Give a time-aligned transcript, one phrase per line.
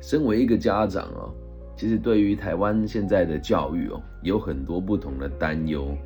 [0.00, 1.32] 身为一个家长哦，
[1.76, 5.96] 其实对于台湾现在的教育哦，有很多不同的担忧。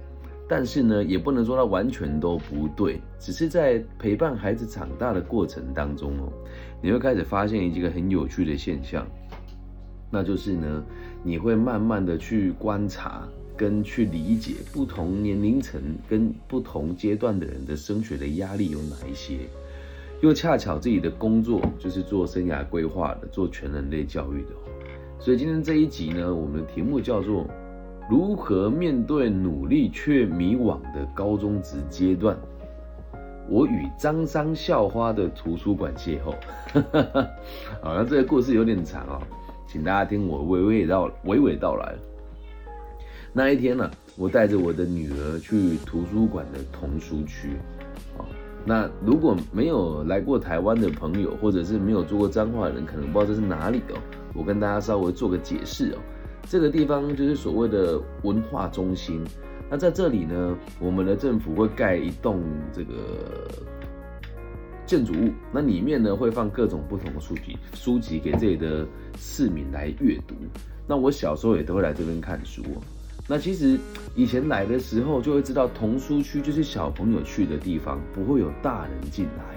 [0.49, 6.32] 但是呢，也不能说它完全都不对，只是在陪伴孩子长大的过程当中哦，
[6.82, 9.06] 你会开始发现一个很有趣的现象，
[10.11, 10.84] 那就是呢，
[11.22, 19.38] 你会慢慢的去观察跟去理解不同年龄层跟不同阶段的人的升学的压力有哪一些，
[20.21, 24.50] 又恰巧自己的工作就是做生涯规划的，做全人类教育的，
[25.19, 27.46] 所以今天这一集呢，我们的题目叫做。
[28.10, 32.37] 如何面对努力却迷惘的高中职阶段？
[33.48, 36.34] 我与张三校花的图书馆邂逅。
[37.80, 39.23] 好，那这个故事有点长哦，
[39.68, 41.95] 请大家听我娓娓道娓娓道来。
[43.32, 47.51] 那一天呢，我带着我的女儿去图书馆的童书区。
[48.18, 48.27] 啊
[48.64, 53.98] 那如果没有来过台湾的朋友，或者是没有做过脏话的人，可能不知道这是哪里哦。
[54.34, 55.98] 我跟大家稍微做个解释哦。
[56.48, 59.23] 这个地方就是所谓的文化中心。
[59.70, 62.93] 那在这里呢，我们的政府会盖一栋这个
[64.84, 70.34] 建筑物，那里面呢会放各种不同的书籍，书籍给这里的市民来阅读。
[70.87, 72.62] 那我小时候也都会来这边看书。
[73.31, 73.78] 那其实
[74.16, 79.54] 以前来的时候就会知道，童书区就是小朋友去的地方，不会有大人进来。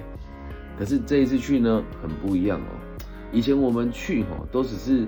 [0.77, 3.03] 可是这一次去呢，很不一样哦。
[3.31, 5.07] 以前我们去哦，都只是。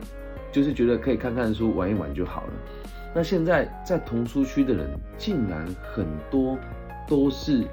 [0.51, 2.53] 就是觉得可以看看书、玩一玩就好了。
[3.13, 6.57] 那现在在童书区的人，竟然很多
[7.09, 7.65] 都是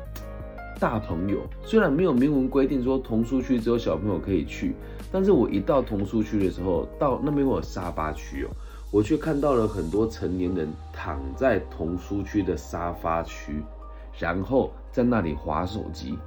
[0.80, 1.48] 大朋友。
[1.62, 4.74] 虽然没有明文规定说童书区只有小朋友可以去，
[5.12, 8.50] 但是我一到童书区的时候，到那边会有沙发区哦，
[8.92, 13.62] 我却看到了很多成年人躺在童书区的沙发区，
[14.18, 16.18] 然后在那里划手机，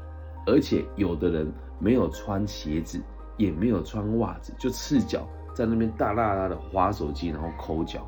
[0.47, 2.99] 而且有的人没有穿鞋子，
[3.37, 5.27] 也没有穿袜子，就赤脚。
[5.53, 8.05] 在那边大大大的划手机，然后抠脚，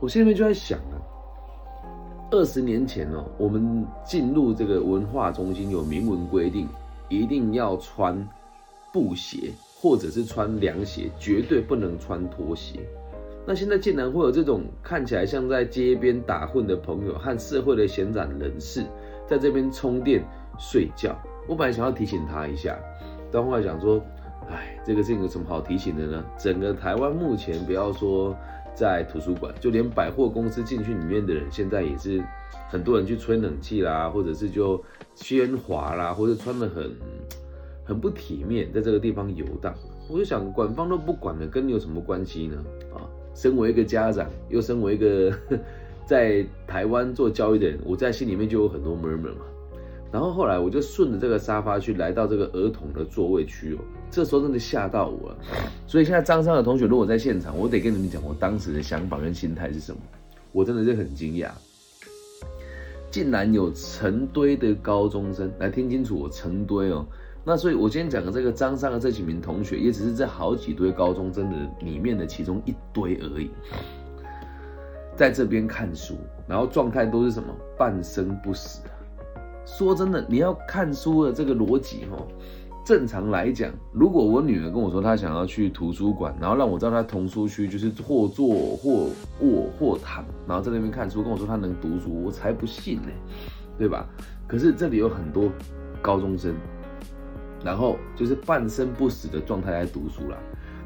[0.00, 0.94] 我心里面就在想啊，
[2.30, 6.68] 二十年前哦，我们进入这个文化中心有明文规定，
[7.08, 8.16] 一定要穿
[8.92, 9.50] 布鞋
[9.80, 12.78] 或者是穿凉鞋，绝对不能穿拖鞋。
[13.48, 18.84] 那现在竟然会有这种看起来像在街边打混的朋友和社会的闲散人士，
[19.26, 20.22] 在这边充电
[20.58, 21.16] 睡觉。
[21.48, 22.78] 我本来想要提醒他一下，
[23.32, 23.98] 但后来想说。
[24.50, 26.24] 哎，这个事情有什么好提醒的呢？
[26.38, 28.34] 整个台湾目前，不要说
[28.74, 32.24] 在图书馆，就连百货公司进去里面的人，现在也是
[32.70, 34.82] 很多人去吹冷气啦，或者是就
[35.14, 36.96] 喧哗啦，或者穿的很
[37.84, 39.74] 很不体面，在这个地方游荡。
[40.08, 42.56] 我就想，管方都不管了，跟你有什么关系呢？
[42.94, 43.04] 啊，
[43.38, 45.32] 身为一个家长，又身为一个
[46.04, 49.46] 在台湾做教育的人，我在心里面就有很多 murmur 嘛。
[50.10, 53.78] 然后后来我就顺着这个沙发去来到这个儿童的座位区哦，
[54.10, 55.38] 这时候真的吓到我了。
[55.86, 60.00] 所以现在张三的同学如果在现场，我得跟你们讲我当时的想法跟心态是什么。
[60.50, 61.50] 我真的是很惊讶，
[63.08, 67.06] 竟然有成堆的高中生来听清楚我成堆哦。
[67.48, 73.50] 那所以我今天讲的这个张三的这几名同学，也只是这好几堆高中生的里面的其中一堆而已，
[75.16, 77.48] 在这边看书，然后状态都是什么
[77.78, 78.82] 半生不死。
[79.64, 82.28] 说真的，你要看书的这个逻辑哦，
[82.84, 89.06] 正常来讲，如果我女儿跟我说她想要去图书馆，然后让我知道她童书区就是或坐或
[89.40, 93.08] 卧或躺，然后在那边看书，跟我说她能读书，我才不信呢，
[93.78, 94.06] 对吧？
[94.46, 95.50] 可是这里有很多
[96.02, 96.54] 高中生，
[97.64, 100.36] 然后就是半生不死的状态来读书啦。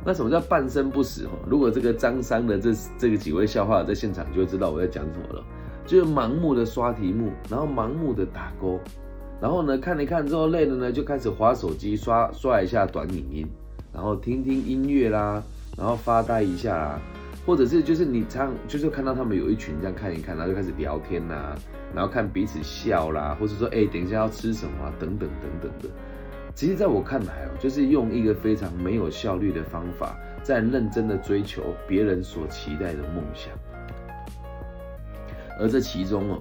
[0.05, 1.27] 那什么叫半生不死？
[1.27, 5.44] 哈，如果这个张三的这这个几位笑话在现场，就会知道我在讲什么了。
[5.87, 8.81] 就是盲目的刷题目，然后盲目的打勾，
[9.41, 13.47] 然后呢看一看之后累了呢，就开始划手机刷刷一下短影音，
[13.93, 15.43] 然后听听音乐啦，
[15.77, 17.00] 然后发呆一下啦，
[17.44, 21.54] 或者是就是你常就是看到他们有一群这样看一看，然后就开始聊天啦，
[21.94, 25.89] 然后看彼此笑啦，或者说哎等一下要吃什么等等等等的。
[26.54, 33.53] 其实在我看来哦，就是用一个非常没有效率的方法，在认真的追求别人所期待的梦想。
[35.59, 36.41] 而这其中哦，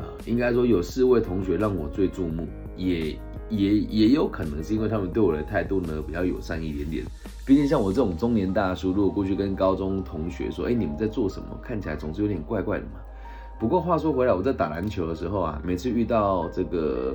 [0.00, 2.46] 啊，应该说有四位同学让我最注目，
[2.76, 3.16] 也
[3.50, 7.04] 也也有可能是因为他们对我的态度呢比较友善一点点。
[7.44, 11.58] 毕竟像我这种中年大叔，如果过去跟高中同学说，哎，你们在做什么？
[11.62, 13.00] 看起来总是有点怪怪的嘛。
[13.58, 17.14] 不过话说回来，我在打篮球的时候啊，每次遇到这个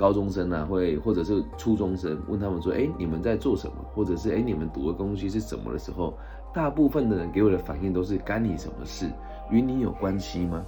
[0.00, 3.74] 高中生啊，会或者是初中生，问他们说，哎，你们在做什么？
[3.94, 6.14] 或者是哎，你们读的东西是什么的时候，
[6.54, 9.10] 大部分的人给我的反应都是干你什么事？
[9.50, 10.64] 与你有关系吗？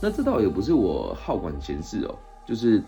[0.00, 2.14] 那这倒也不是我好管闲事哦，
[2.44, 2.82] 就是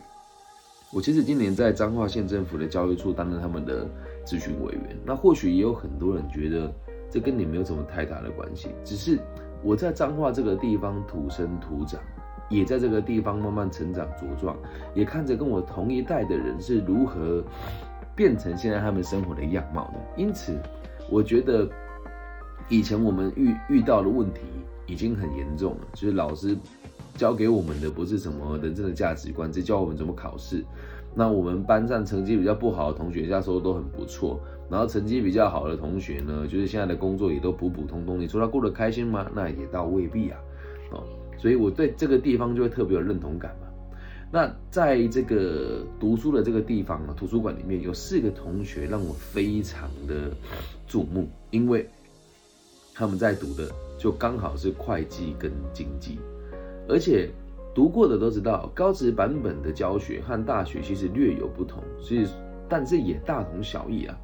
[0.93, 3.87] 我其实今年在彰化县政府的教育处担任他们的
[4.27, 4.99] 咨询委员。
[5.07, 6.73] 那或许也有很多人觉得
[7.09, 8.71] 这跟你没有什么太大的关系。
[8.83, 9.17] 只是
[9.63, 12.01] 我在彰化这个地方土生土长，
[12.49, 14.57] 也在这个地方慢慢成长茁壮，
[14.95, 17.43] 也看着跟我同一代的人是如何
[18.15, 20.01] 变成现在他们生活的样貌的。
[20.17, 20.59] 因此，
[21.11, 21.69] 我觉得
[22.69, 24.41] 以前我们遇遇到的问题
[24.87, 26.57] 已经很严重了，就是老师
[27.17, 30.65] 教给我们的不是什么人生的价值观，只教我们怎么考试。
[31.15, 34.41] 那我们班上成绩比较不好的同学，那时候都很不错。
[34.69, 38.19] 然后成绩比较好的同学呢，就是现在的工作也都普普通通。
[38.19, 39.31] 你说他过得开心吗？
[39.35, 40.39] 那也倒未必啊。
[40.91, 41.05] 哦，
[41.39, 43.69] 所以我对这个地方就会特别有认同感嘛。
[44.33, 50.31] 那在这个读书的这个地方啊，图书馆里面有四个同学让我非常的
[50.87, 51.89] 注目，因为
[52.95, 56.19] 他们在读的就刚好是会计跟经济，
[56.89, 57.31] 而且。
[57.75, 62.25] 读过的都知道，高职版本的教学和大学其实略有不同，所以
[62.69, 64.17] 但是也大同小异啊。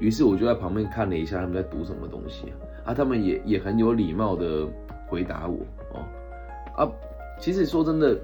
[0.00, 2.52] 于是我就在旁边看了一下他们在读什么东西
[2.84, 4.66] 啊，他们也也很有礼貌的
[5.06, 5.60] 回答我，
[6.76, 6.88] 啊，
[7.40, 8.18] 其实说真的，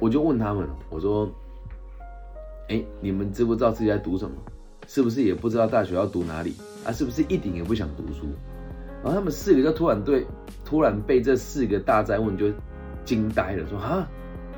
[0.00, 1.30] 我就问他们，我说，
[2.68, 4.36] 哎，你们知不知道自己在读什么？
[4.86, 6.54] 是不是也不知道大学要读哪里？
[6.84, 8.26] 啊，是不是一点也不想读书？
[9.02, 10.26] 然后他们四个就突然对，
[10.64, 12.46] 突然被这四个大灾问就。
[13.04, 14.04] 惊呆了，说啊，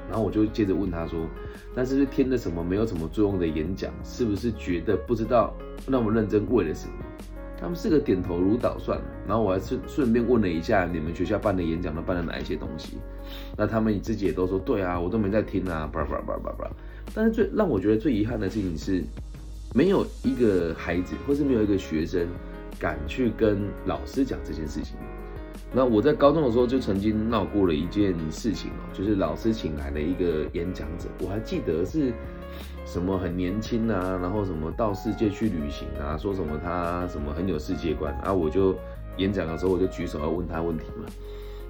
[0.08, 1.20] 然后我就接着问他说，
[1.74, 3.92] 那是不是听了什么没有什么作用的演讲？
[4.02, 5.52] 是不是觉得不知道
[5.86, 6.94] 那么认真为了什么？
[7.60, 12.99] 他们四个点头如捣蒜，然后我还顺顺便问了一下你们学校办的演讲都办了哪一些东西？
[13.56, 16.70] 那他们自己也都说对啊，我都没在听啊，叭叭叭叭叭。
[17.14, 19.02] 但是最让我觉得最遗憾的事情是，
[19.75, 22.26] 没有一个孩子或是没有一个学生
[22.78, 24.96] 敢去跟老师讲这件事情。
[25.72, 32.12] 那我在高中的时候就曾经闹过了一件事情哦，就是老师请来了一个演讲者，我还记得是
[32.88, 38.75] 什么很年轻啊，然后什么到世界去旅行啊，说什么他什么很有世界观啊，我就
[39.19, 41.05] 演讲的时候我就举手要问他问题嘛，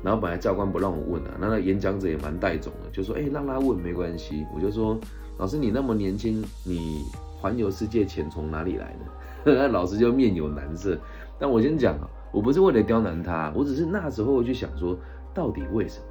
[0.01, 4.97] 然后本来教官不让我问啊，那那演讲者也蛮带种的，就说哎让他问没关系，我就说
[5.39, 7.03] 老师你那么年轻，你
[7.37, 9.05] 环游世界钱从哪里来的？
[9.59, 10.97] 那老师就面有难色，
[11.37, 12.09] 但我先讲啊。
[12.31, 14.95] 我不是为了刁难他，我只是那时候就想说，
[15.33, 16.05] 到底为什么？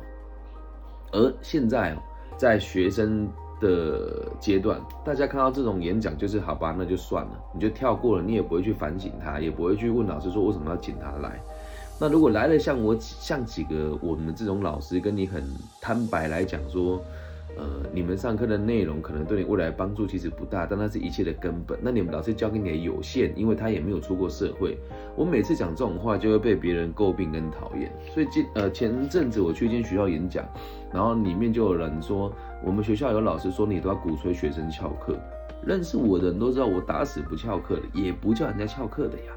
[1.12, 1.96] 而现在，
[2.36, 11.40] 在学生的阶段，大家看到这种演讲，就是好吧，那就算了，你就跳过了，你也不会去反省他，也不会去问老师说为什么要请他来。
[12.00, 15.44] 那如果来了像我像几个我们这种老师，跟你很
[15.82, 17.02] 坦白来讲说。
[17.58, 21.78] 呃，你们上课的内容可能对你未来帮助其实不大，但那是一切的根本。
[21.82, 24.78] 那你们老师教给你的有限，因为他也没有出过社会。
[25.16, 27.92] 我每次讲这种话，就会被别人诟病跟讨厌。
[28.14, 30.46] 所以今呃前阵子我去一间学校演讲，
[30.94, 32.32] 然后里面就有人说，
[32.64, 35.18] 我们学校有老师说你都要鼓吹学生翘课。
[35.66, 39.34] 认识我的人都知道，我打死不翘课的，也不叫人家翘课的呀。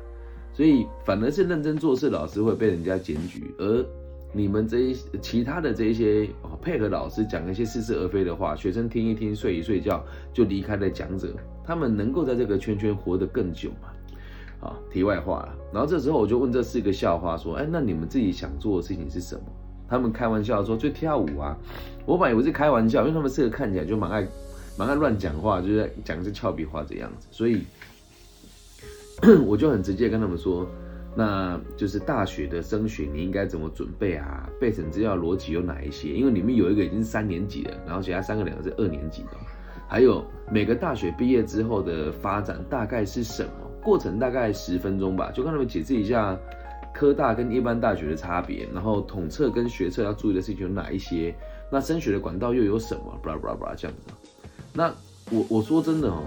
[0.53, 3.87] 所以反而是认真做事老师会被人家检举，而。
[4.33, 6.29] 你们这一其他的这一些
[6.63, 11.35] 配合老师讲一些似是而非的话，学生听一听睡一睡觉就离开了讲者，
[11.65, 13.89] 他们能够在这个圈圈活得更久吗？
[14.61, 15.55] 啊，题外话了。
[15.73, 19.43] 然后这时候我就问这四个笑话说，哎，那你们自己想做的事情是什么？
[19.89, 21.59] 他们开玩笑说就跳舞啊。
[22.07, 24.29] 我本来以为是开玩笑，因为他们四个看起来就蛮爱
[24.79, 27.63] 蛮爱乱讲话，就是讲一些俏皮话这样子，所以
[29.45, 30.69] 我就很直接跟他们说。
[31.15, 34.49] 那就是大学的升学，你应该怎么准备啊？
[34.61, 36.13] 备审资料逻辑有哪一些？
[36.13, 39.31] 因为里面有一个已经是三年级了，然后其他三个两个是二年级的。
[39.89, 43.51] 还有每个大学毕业之后的发展大概是什么
[43.83, 44.21] 过程？
[44.21, 46.39] 大概十分钟吧，就跟他们解释一下
[46.95, 51.35] 科大跟一般大学的差别，然后统测跟学测要注意的事情有哪一些？
[51.73, 53.19] 那升学的管道又有什么？
[53.21, 54.13] 巴拉巴拉巴拉这样子。
[54.73, 54.95] 那
[55.33, 56.23] 我我说真的哦。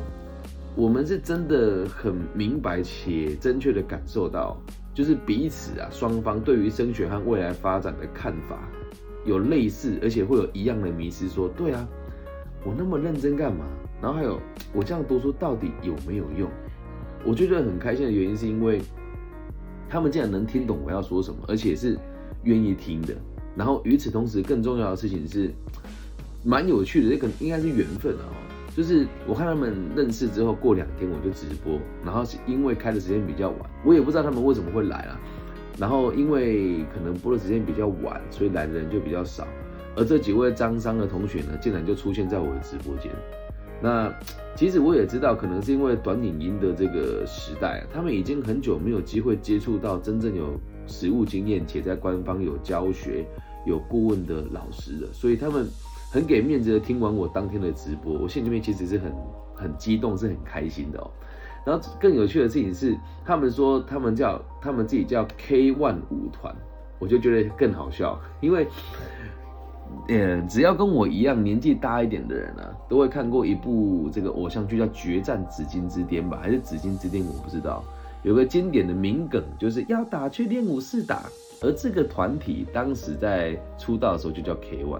[0.75, 4.57] 我们是真的很明白且正确的感受到，
[4.93, 8.67] 就是彼此啊双方对于升学和未来发展的看法
[9.23, 11.29] 有类似，而且会有一样的迷失。
[11.29, 11.87] 说对啊，
[12.65, 13.65] 我那么认真干嘛？
[14.01, 14.39] 然后还有
[14.73, 16.49] 我这样读书到底有没有用？
[17.23, 18.81] 我觉得很开心的原因是因为
[19.87, 21.97] 他们竟然能听懂我要说什么，而且是
[22.43, 23.13] 愿意听的。
[23.55, 25.53] 然后与此同时，更重要的事情是
[26.43, 28.25] 蛮有趣的，这个应该是缘分啊。
[28.75, 35.19] 就是我看他们认识之后，过两天我就直播，然后是因为开的时间比较晚，我也不知道他们为什么会来啊。
[35.77, 39.47] 然后因为可能播的时间比较晚，所以来的人就比较少。
[39.95, 43.11] 而这几位张商的同学呢，竟然就出现在我的直播间。
[43.79, 44.11] 那
[44.57, 53.23] 其实我也知道，可能是因为短影音的这个时代，他们已经很久没有机会接触到真正有实务经验且在官方有教学、
[53.67, 55.67] 有顾问的老师了，所以他们。
[56.13, 59.11] 很给面子的听完我当天的直播，我心里面其实是很
[59.55, 61.09] 很激动，是很开心的哦。
[61.65, 66.55] 然后更有趣的事情是，他们说他们叫他们自己叫 K One 舞团，
[66.99, 68.67] 我就觉得更好笑，因为，
[70.07, 77.83] 嗯，只要跟我一样年纪大一点的人啊，都会看过一部这个偶像剧叫《决战紫金之巅》吧，还是《紫金之巅》，我不知道。
[78.21, 81.23] 有个经典的名梗，就是要打去练武室打。
[81.63, 84.99] 而这个团体当时在出道的时候就叫 K One，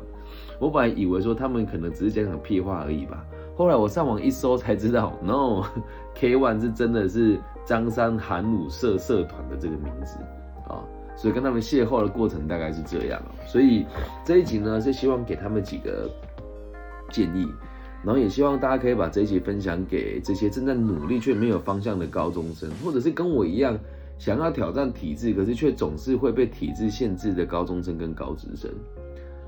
[0.60, 3.24] 我本来以为说他们可能只是讲讲屁话而已吧。
[3.55, 10.17] 后来我上网一搜才知道，No，K One 是真的是张三韩武社社团的这个名字
[10.67, 10.82] 啊。
[11.15, 13.22] 所以跟他们邂逅的过程大概是这样。
[13.46, 13.86] 所以
[14.25, 16.10] 这一集呢是希望给他们几个
[17.12, 17.46] 建议。
[18.03, 23.79] 然后也希望大家可以把这一集分享给这些正在努力却没有方向的高中生，或者是跟我一样
[24.17, 28.72] 想要挑战体制，可是却总是会被体制限制的高中生跟高职生。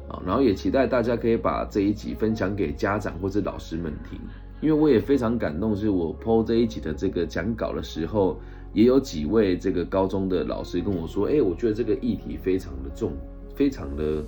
[0.08, 4.20] 啊，然后也期待大家可以把这一集分享给家长或者老师们听，
[4.62, 8.40] 因为我也非常感动，是我 PO 这一集的这个讲稿的时候，
[8.74, 13.14] 也有几位这个高中的老师跟我说，哎，我觉得这个议题非常的重，
[13.56, 14.24] 非常的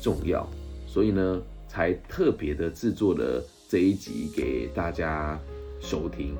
[0.00, 0.48] 重要，
[0.86, 3.42] 所以呢，才特别的制作了。
[3.68, 5.40] 这一集给大家
[5.80, 6.36] 收听，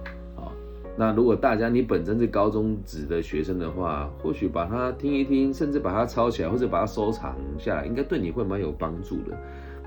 [0.96, 9.36] 那如果大家你本身是高中职的学生的话，或许把它听一听，甚至把它抄起来，或者把它收藏下来，应该对你会蛮有帮助的。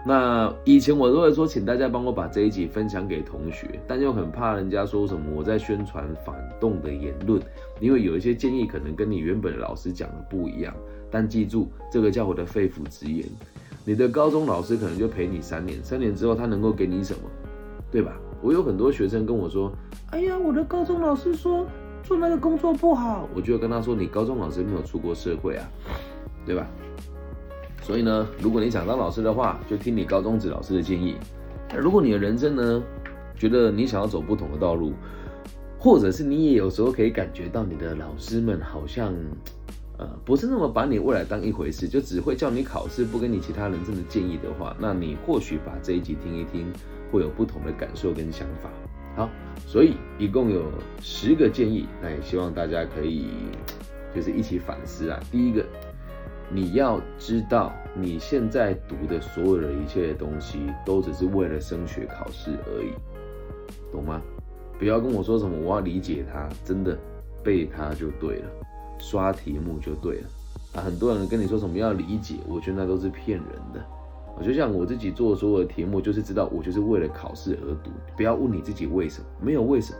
[0.08, 7.42] 那以前我都会说，请大家帮我把这一集分享给同学，但又很怕人家说什么我在宣传反动的言论，
[7.80, 10.72] 因为有一些建议可能跟你原本老师讲的不一样。
[11.10, 13.26] 但记住，这个叫我的肺腑之言。
[13.84, 17.22] 你的高中老师可能就陪你三年，三年之后他能够给你什么，
[17.92, 18.16] 对吧？
[18.46, 19.72] 我有很多学生跟我说
[20.14, 21.66] ：“哎呀，我的高中老师说
[22.04, 25.68] 做那个工作不好。”我就跟他说：“你高中老师没有出过社会啊，
[26.46, 26.68] 对吧？”
[27.82, 31.16] 所以呢，如果你想当老师的话，就听你高中职老师的建议。
[31.76, 32.84] 如果你的人生呢，
[33.36, 34.94] 觉得你想要走不同的道路，
[35.80, 39.12] 或者是你也有时候可以感觉到你的老师们好像。
[39.98, 46.70] 呃，不是那么把你未来当一回事，就只会叫你考试，不跟你其他人真的建议的话，那你或许把这一集听一听，
[47.16, 48.70] 会有不同的感受跟想法。
[49.16, 49.30] 好，
[49.66, 50.66] 所以一共有
[51.02, 53.28] 十个建议，那也希望大家可以
[54.14, 55.20] 就是一起反思啊。
[55.32, 55.66] 第一个，
[56.50, 62.92] 你要知道你现在读的所有的一切的东西，都只是为了升学考试而已，
[63.92, 64.22] 懂吗？
[64.78, 66.98] 不要跟我说什么我要理解它，真的
[67.42, 68.50] 背它就对了。
[68.98, 70.28] 刷题目就对了
[70.74, 70.82] 啊！
[70.82, 73.86] 很多人跟你说什么要理解，我觉得那都是骗人的。
[74.38, 77.92] 我就像我自己做所有的题目，就是知道我就是为了考试而读。
[78.18, 80.00] 不要问你自己为什么，没有为什么。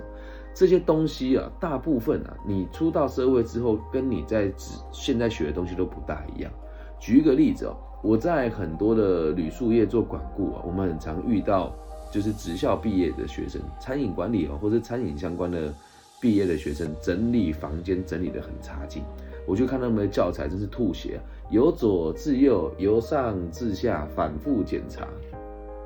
[0.54, 6.52] 这些东西啊，大部分啊，你出到社会之后，跟你在职现在学的东西都不大一样。
[7.00, 11.74] 举一个例子哦，我在很多的旅宿业做管顾啊，我们很常遇到
[12.12, 15.74] 就是职校毕业的学生，餐饮管理啊，或者餐饮相关的。
[16.22, 19.04] 毕业的学生整理房间整理得很差劲，
[19.46, 21.20] 我就看他们的教材真是吐血啊！
[21.50, 25.08] 由左至右，由上至下，反复检查，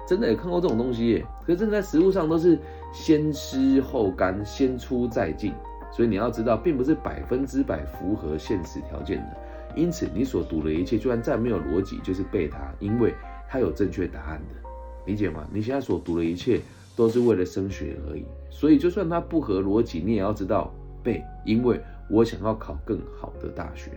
[0.08, 1.26] 真的有看过这种东西耶。
[1.46, 2.58] 可是在实物上都是
[2.94, 5.54] 先湿后干，先出再进，
[5.92, 9.38] 所以你要知道，并不是百分之百符合现实条件的。
[9.76, 13.14] 因此，你所读的一切，就算再没有逻辑，就是背它，因为
[13.48, 14.70] 它有正确答案的，
[15.06, 15.48] 理解吗？
[15.54, 16.60] 你现在所读的一切。
[16.96, 20.70] 都是为了升学而已，所以就算它不合逻辑，你也要知道
[21.02, 23.92] 背，因为我想要考更好的大学。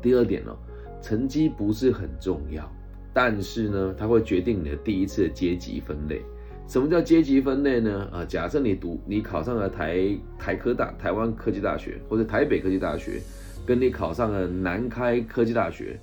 [0.00, 0.56] 第二点呢，
[1.02, 2.70] 成绩不是很重要，
[3.12, 6.22] 但是呢，它会决定你的第一次阶级分类。
[6.68, 8.08] 什么叫阶级分类呢？
[8.12, 13.20] 啊，假设你读你考上了台台科大、台湾科技大学，或者台北科技大学，
[13.66, 15.98] 跟你考上了南开科技大学，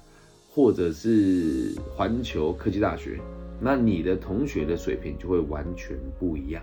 [0.50, 3.20] 或者是环球科技大学。
[3.62, 6.62] 那你的同学的水平就会完全不一样，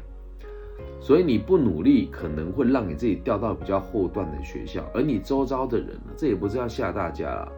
[1.01, 4.89] 所以你不努力，可能会让你自己掉到比较后段的学校。
[4.95, 7.49] 而你周遭的人呢，这也不是要吓大家啦，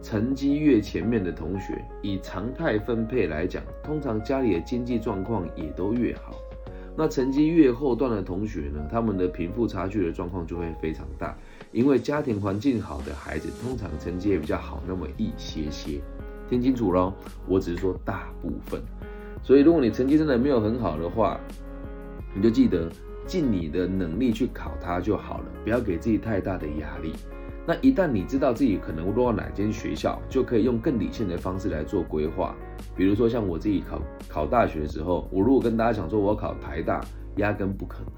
[0.00, 6.34] 成绩越前面的同学，以常态分配来讲，通常家里的经济状况也都越好。
[6.96, 11.36] 那成绩越后段的同学呢，他们的贫富差距的状况就会非常大，
[11.70, 16.00] 因为家庭环境好的孩子，通常成绩也比较好那么一些些。
[16.50, 17.12] 听清楚喽，
[17.46, 18.80] 我只是说大部分，
[19.44, 21.38] 所以如果你成绩真的没有很好的话，
[22.34, 22.90] 你就记得
[23.26, 27.12] 尽你的能力去考它就好了，不要给自己太大的压力。
[27.66, 32.54] 那一旦你知道自己可能落到哪间学校，就可以用更理性的方式来做规划。
[32.96, 37.04] 比如说像我自己考考大学的时候，我如果跟大家讲说我要考台大，
[37.36, 38.12] 压根不可能；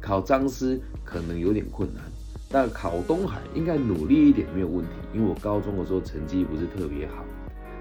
[0.00, 2.02] 考张师可能有点困难，
[2.50, 7.22] 但考东海应该努力一点没有问题，因为我高中的时候成绩不是特别好。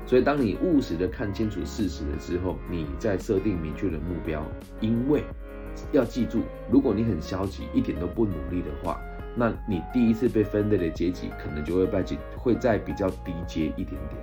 [0.06, 4.46] 所以，当你务实的看清楚事实了之后，你再设定明确的目标，
[4.82, 5.24] 因为
[5.92, 9.00] 要记住，如果你很消极，一点都不努力的话，
[9.36, 12.04] 那你第一次被分类的阶级可能就会被
[12.38, 14.22] 会在比较低阶一点点。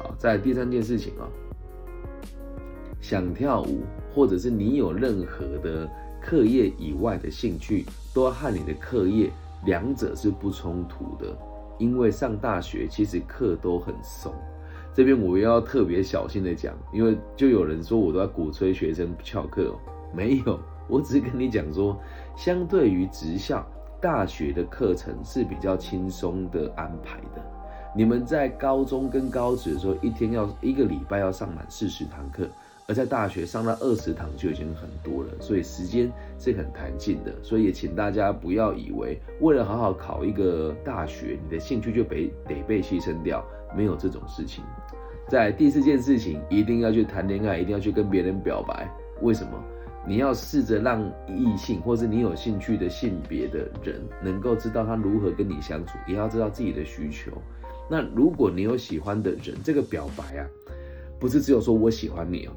[0.00, 1.28] 好，在第三件事情啊，
[3.00, 3.82] 想跳舞，
[4.12, 5.88] 或者是你有任何的
[6.20, 9.30] 课业以外的兴趣，都要和你的课业
[9.64, 11.36] 两者是不冲突的。
[11.78, 14.32] 因为上大学其实课都很松。
[14.94, 19.78] 这边我要特别小心的讲，因为就有人说我都在鼓吹学生翘课哦，
[20.14, 20.58] 没有，
[20.88, 21.98] 我只是跟你讲说，
[22.36, 23.66] 相对于职校，
[24.00, 27.42] 大学的课程是比较轻松的安排的。
[27.94, 32.46] 你们在高中跟高职的时候，一天要一个礼拜要上满四十堂课，
[32.86, 37.32] 而在大学上到二十堂就已经很多了，所以时间是很弹性的。
[37.42, 43.44] 所以也请大家不要以为为了好好考一个大学，你的兴趣就被得被牺牲掉。
[43.76, 44.64] 没有这种事情，
[45.28, 48.88] 在第四件事情，一定要去谈恋爱，一定要去跟别人表白。
[49.20, 49.52] 为什么？
[50.06, 57.32] 你要试着让异性，或是你有兴趣的性别的人，能够知道他如何跟你相处，也要知道自己的需求。
[57.90, 60.46] 那如果你有喜欢的人，这个表白啊，
[61.18, 62.52] 不是只有说我喜欢你哦。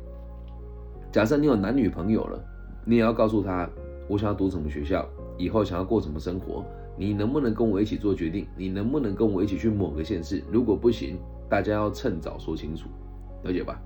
[1.11, 2.39] 假设你有男女朋友了，
[2.85, 3.67] 你也要告诉他，
[4.07, 6.63] 我想要读什么学校，以后想要过什么生活。
[6.95, 8.45] 你能不能跟我一起做决定？
[8.57, 10.43] 你能不能跟我一起去某个县市？
[10.51, 11.17] 如果不行，
[11.49, 12.89] 大家要趁早说清楚，
[13.43, 13.81] 了解吧？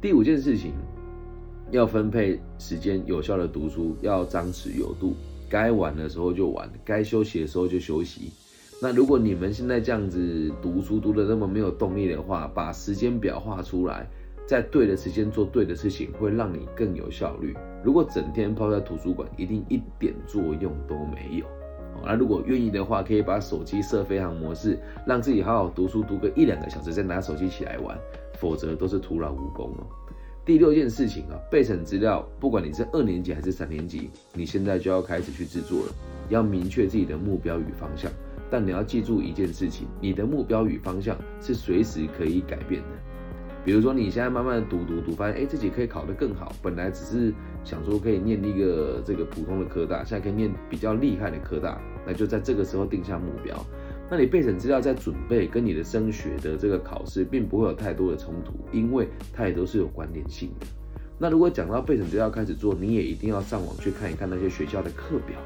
[0.00, 0.72] 第五件事情，
[1.74, 5.12] 要分配时间，有效的读书，要张弛有度，
[5.50, 8.30] 该玩的时候就玩，该休息的时候就休息。
[8.80, 14.06] 那如果你们现在这样子读书读的那么没有动力的话，把时间表画出来，
[14.46, 17.56] 在对的时间做对的事情，会让你更有效率。
[17.82, 21.46] 如果整天泡在图书馆，一定一点作用都没有。
[22.04, 27.98] 那如果愿意的话，可以把手机设飞行模式，让自己好好读书，读个一两个小时，再拿手机起来玩，
[28.34, 29.86] 否则都是徒劳无功哦。
[30.44, 35.92] 第六件事情啊，备审资料，不管你是二年级还是三年级，你现在就要开始去制作了，
[36.28, 38.12] 要明确自己的目标与方向。
[38.50, 42.88] 但你要记住一件事情，你的目标与方向是随时可以改变的。
[43.64, 47.32] 比如说你现在慢慢读读读，发现哎自己可以考得更好，本来只是
[47.64, 51.80] 想说可以念一个这个普通的科大，现在可以念比较厉害的科大。
[52.06, 53.56] 那就在这个时候定下目标，
[54.10, 60.66] 那你备审资料在准备跟你的升学的这个考试，并不会有太多的冲突，因为它也都是有关联性的。
[61.18, 65.38] 那如果讲到备审资料开始做，你也一定要上网去看一看那些学校的课表，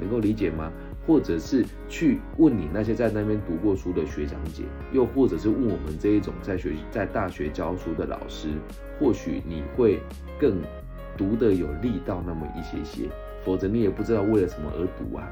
[0.00, 0.72] 能够理解吗？
[1.06, 8.48] 或者是去问你那些在那边读过书的学长姐，又或者是问我们这一种在学在大学教书的老师，
[8.98, 9.98] 或许你会
[10.38, 10.60] 更
[11.16, 13.08] 读得有力道那么一些些，
[13.44, 15.26] 否则你也不知道为了什么而读啊。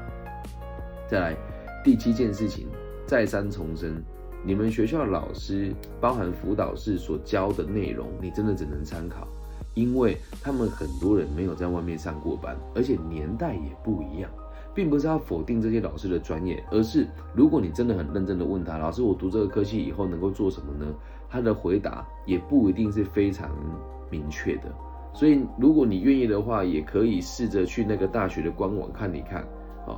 [1.07, 1.37] 再来
[1.81, 2.67] 第七件事情，
[3.05, 4.03] 再三重申，
[4.43, 9.25] 你们学校老师包含辅导室所教的内容，你真的只能参考，
[9.73, 14.29] 因为他们很多人没有在外面上过班，而且年代也不一样，
[14.75, 20.85] 并不是要否定这些老师的专业，而是如果你真的很认真的问他，老师我读这个科系以后能够做什么呢？
[21.29, 23.49] 他的回答也不一定是非常
[24.09, 24.63] 明确的，
[25.13, 29.47] 所以如果你愿意的话，也可以试着去那个大学的官网看一看。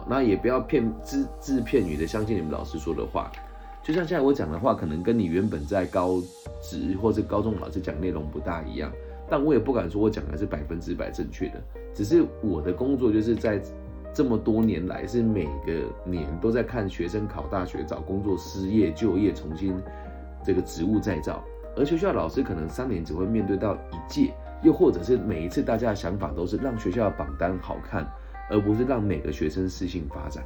[0.08, 3.32] 那也不要骗只字片语的相信你们老师说的话，
[3.84, 6.22] 就像现在我讲的话，可能跟你原本在高
[6.62, 8.92] 职或者高中老师讲内容不大一样，
[9.30, 11.62] 但我也不敢说我讲的是百分之百正确的，
[11.94, 13.62] 只是我的工作就是在
[14.14, 15.72] 这么多年来，是每个
[16.04, 19.74] 年都在看学生考大学、找工作、失业、就业、重新
[20.44, 21.44] 这个职务再造，
[21.78, 28.06] 而学校老师可能三年只会面对到一届，又或者是每一次大家的想法都是让学校的榜单好看。
[28.52, 30.44] 而不是让每个学生适性发展，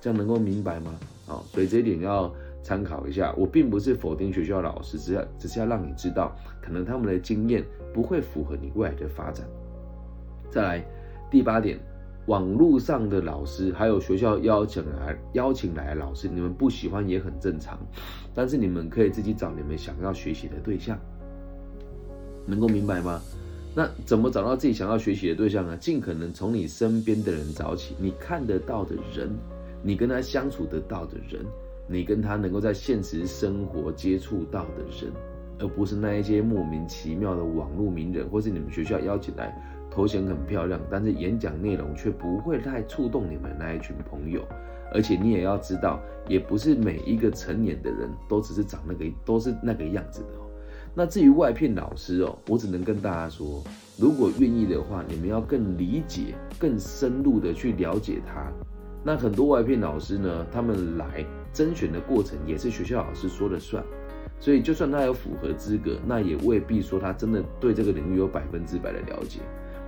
[0.00, 0.94] 这样能够明白吗？
[1.26, 2.32] 好，所以这一点要
[2.62, 3.34] 参考一下。
[3.36, 9.44] 我并不是否定学校老师，只要只是要让你知道，可能他们的经验不会符合你未来的发展。
[10.48, 10.84] 再来，
[11.28, 11.76] 第八点，
[12.26, 17.76] 网络上的老师还有学校邀请来邀请来的老师，你们不喜欢也很正常，
[18.32, 20.96] 但是你们可以自己找你们想要学习的对象，
[22.46, 23.20] 能够明白吗？
[23.74, 25.76] 那怎么找到自己想要学习的对象呢？
[25.76, 29.30] 尽可能从你身边的人找起，你看得到的人，
[29.82, 31.44] 你跟他相处得到的人，
[31.86, 35.12] 你跟他能够在现实生活接触到的人，
[35.60, 39.56] 而不是那一些莫名其妙的网络名人，或是你们学校邀请来，
[39.88, 44.44] 头衔很漂亮，但是演讲内容却不会太触动你们那一群朋友。
[44.92, 50.49] 而且你也要知道，也不是每一个成年的人都只是长那个，都是那个样子的。
[50.94, 53.62] 那至于外聘老师哦，我只能跟大家说，
[53.96, 58.50] 如果愿意的话，你们要更理解、更深入的去了解他。
[59.02, 63.82] 那很多外聘老师呢，他们来甄选的过程也是学校老师说了算，
[64.38, 69.40] 所以就算他有符合资格，那也未必说他真的对这个领域有百分之百的了解。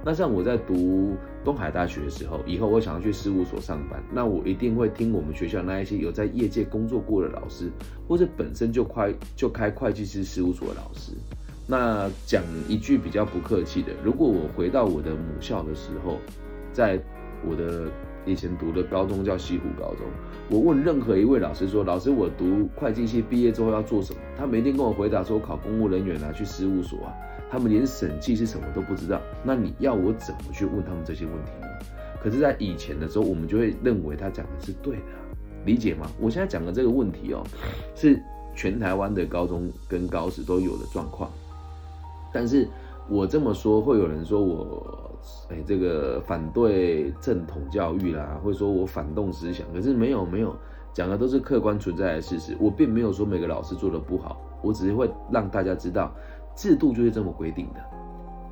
[0.04, 7.70] 那像我在读东海大学的时候，以后我想要去事务所上班，那我一定会听我们学校那一些有在业界工作过的老师，
[8.08, 11.12] 或者本身就快就开会计师事务所的老师。
[11.68, 16.16] 那讲一句比较不客气的，如果我回到我的母校的时候，
[16.72, 17.00] 在
[17.48, 17.88] 我的
[18.26, 20.06] 以前读的高中叫西湖高中，
[20.50, 27.14] 我问任何一位老师说：“老师，我读会计系毕业之后要做什么？”他每天跟我回答说：“考公务人员啊，去事务所啊。”
[27.52, 29.20] 他们连审计是什么都不知道。
[29.44, 31.66] 那你要我怎么去问他们这些问题呢？
[32.22, 35.02] 可是，在以前的时候，我们就会认为他讲的是对的，
[35.66, 36.10] 理解吗？
[36.18, 37.44] 我现在讲的这个问题哦，
[37.94, 38.18] 是
[38.56, 41.30] 全台湾的高中跟高职都有的状况。
[42.32, 42.66] 但是
[43.10, 45.14] 我这么说，会有人说我，
[45.50, 49.66] 哎，这个反对正统教育啦，或者说我反动思想。
[49.74, 50.56] 可是没有没有，
[50.94, 52.56] 讲的都是客观存在的事实。
[52.58, 56.14] 我并没有说每个老师做的不好，我只是会让大家知道，
[56.54, 57.80] 制度就是这么规定的，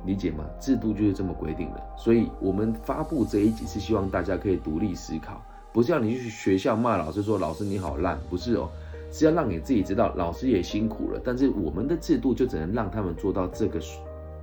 [0.05, 0.45] 理解吗？
[0.59, 1.81] 制度就是这么规定的。
[1.97, 8.69] 所以我们发布这一集是希望大家可以独立思考，不是要你去学校骂老师说老师你好烂，不是哦。
[9.13, 13.77] 是要让你自己知道，老师也辛苦了，但是我们的制度就只能让他们做到这个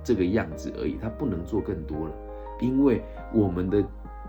[0.03, 2.13] 这个样子而已，他不能做更多了，
[2.61, 3.01] 因为
[3.33, 3.83] 我们的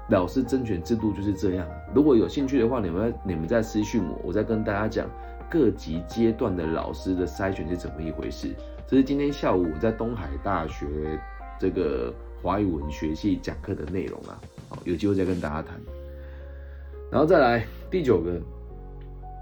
[0.08, 1.68] 老师甄选制度就是这样。
[1.94, 5.06] 如果有兴趣的话，你们你们再私讯我，我再跟大家讲
[5.50, 8.56] 各级阶段的老师的筛选是怎么一回事。
[8.90, 10.84] 这是今天下午我在东海大学
[11.60, 14.36] 这个华语文学系讲课的内容啊，
[14.68, 15.80] 好，有机会再跟大家谈。
[17.08, 18.40] 然后再来第九个。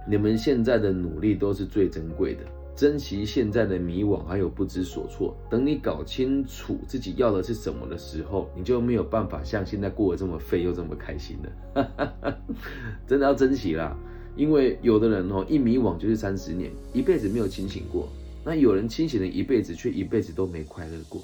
[0.06, 2.40] 你们现在的努力都是最珍贵的，
[2.74, 5.34] 珍惜现在的迷惘还有不知所措。
[5.50, 12.36] 等你搞清楚自己要的是什么的时候，你就没有办法像现在过得这么废又这么开心了。
[13.06, 13.96] 真的要珍惜啦，
[14.34, 18.08] 因为有的人哦，一迷惘就是三十年，一辈子没有清醒过。
[18.48, 21.20] 那有人清醒了一辈子，却一辈子都没快乐过，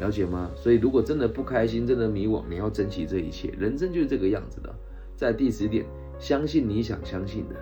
[0.00, 0.50] 了解吗？
[0.56, 3.54] 所以如果真的不开心，真的迷惘，你要珍惜这一切。
[3.56, 4.74] 人生就是这个样子的。
[5.16, 5.86] 在第十点，
[6.18, 7.54] 相信你想相信的。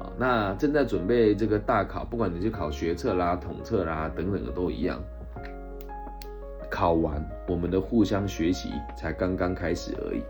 [0.00, 5.00] 好那正在准备这个大考，不管你是考学测啦、统测啦等等的都一样。
[6.68, 10.20] 考完，我们的互相学习才刚刚开始而已，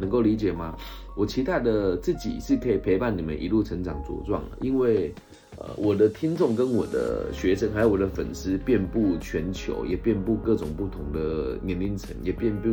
[0.00, 0.74] 能够理解吗？
[1.14, 5.14] 我期待的自己是可以陪伴你们一路成长茁壮的，因为
[5.60, 12.68] 呃，我的听众跟我的学生还有我的粉丝遍布全球，也遍布各种不同的年龄层，也遍布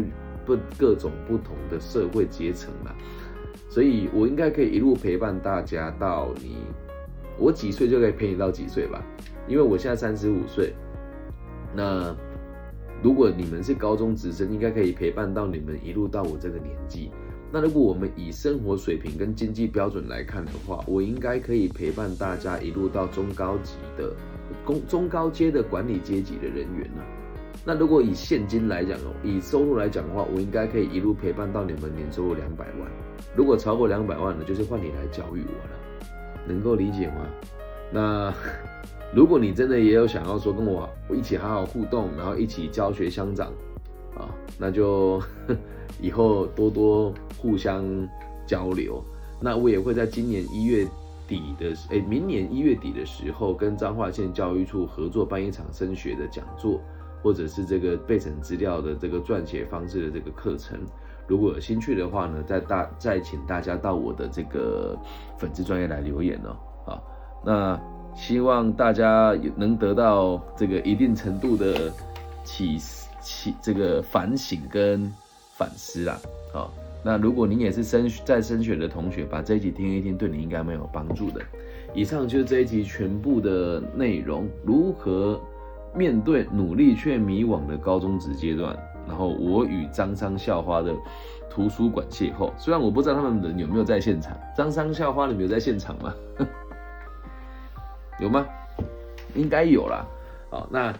[0.45, 2.95] 不各种不同的社会阶层啦。
[3.69, 6.57] 所以，我应该可以一路陪伴大家到你，
[7.39, 9.03] 我几岁就可以陪你到几岁吧？
[9.47, 10.73] 因为我现在三十五岁。
[11.75, 12.15] 那
[13.01, 17.09] 如果你们是高中直升，应该可以陪伴到你们一路到我这个年纪。
[17.51, 24.13] 那如果我们以生活水平跟经济标准来看的话，我应该可以陪伴大家一路到中高级的、
[24.65, 27.03] 中中高阶的管理阶级的人员呢？
[27.63, 32.91] 那如果以现金来讲哦，以收入来讲的话，我应该可以一路陪伴到你们年收入两百万。
[33.35, 35.79] 如果超过两百万呢，就是换你来教育我了，
[36.45, 37.25] 能够理解吗？
[37.91, 38.33] 那
[39.15, 43.47] 如果你真的也有想要说跟我一起好好互动，然后一起教学相长
[44.17, 44.29] 啊，
[44.59, 45.21] 那就
[46.01, 47.85] 以后多多互相
[48.45, 49.03] 交流。
[49.41, 50.87] 那我也会在今年一月
[51.27, 56.79] 底的，哎，明年一月底的时候，跟彰化县教育处合作办一场升学的讲座，
[57.21, 60.79] 或者是这个备审资料的这个撰写方式的这个课程。
[61.27, 64.97] 如果有兴趣的话呢，再大再请大家到我的这个
[65.37, 66.93] 粉丝专业来留言哦。
[66.93, 67.01] 啊，
[67.43, 67.81] 那
[68.15, 71.91] 希望大家能得到这个一定程度的
[72.43, 72.77] 启
[73.19, 75.11] 启这个反省跟
[75.57, 76.19] 反思啦。
[76.51, 81.41] 好，那如果您也是升在升学的同学，把这一集听一听，对你应该蛮有帮助的。
[81.93, 85.39] 以上就是这一集全部的内容，如何
[85.93, 88.77] 面对努力却迷惘的高中职阶段。
[89.07, 90.93] 然后我与张商校花的
[91.49, 94.35] 图书馆邂逅，虽然我不知道他们人有没有在现场。
[94.57, 96.13] 张商校花，你们有在现场吗？
[98.19, 98.45] 有吗？
[99.35, 100.05] 应该有啦。
[100.49, 100.93] 好，那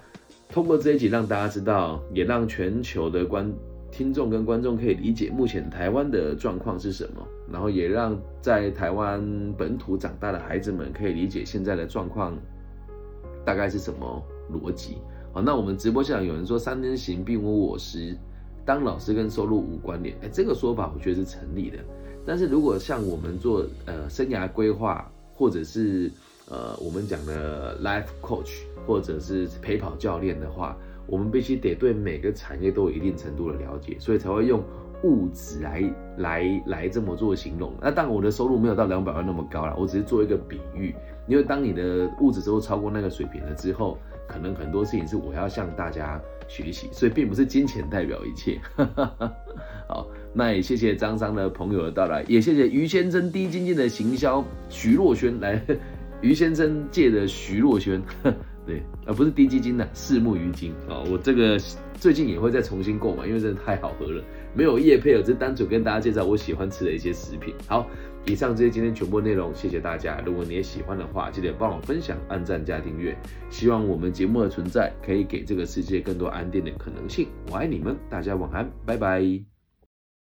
[0.49, 3.51] 通过这一集让大家知道，也让全球的观
[3.95, 9.23] 听众跟观众可以理解目前台湾的状况是什么，然后也让在台湾
[9.57, 12.37] 本土长大的孩子们可以理解现在的状况
[13.45, 14.97] 大概是什么逻辑。
[15.31, 18.17] 好，那我们直播现场有人说“三人行并无我师”，
[18.65, 21.77] 当老师跟收入无关联，哎，这个说法我觉得是成立的。
[22.25, 26.11] 但是如果像我们做呃生涯规划，或者是
[26.49, 30.75] 呃我们讲的 life coach，或者是陪跑教练的话，
[31.07, 34.63] 我们必须得对每个产业都有一定程度的了解，所以才会用
[35.03, 37.73] 物质来来来这么做形容。
[37.81, 40.95] 那当然我的收入没有到两百万那么高了，我只是做一个比喻，
[41.27, 43.97] 因为当你的物质收入超过那个水平了之后。
[44.27, 48.59] 可能很多事情是我要向大家学习，所以并不是金钱代表一切。
[49.87, 55.61] 好，那也谢谢张商的朋友的到来，也谢谢于先生低经济的行销徐若瑄来，
[56.21, 58.01] 于先生借的徐若瑄，
[58.65, 61.57] 对，而不是低基金的四目鱼精啊，我这个
[61.99, 64.23] 最近也会再重新购买，因为真的太好喝了。
[64.55, 67.53] 没有叶配，我只是单纯跟大家介绍我喜欢吃的一些食品。
[67.67, 67.87] 好，
[68.25, 70.19] 以上这些今天全部内容，谢谢大家。
[70.25, 73.15] 如果你也喜欢的话，记得帮我分享、按赞加订阅。
[73.49, 77.27] 希望我们节目的存在可以给这个世界更多安定的可能性。
[77.51, 79.54] 我爱你们，大家晚安，拜拜。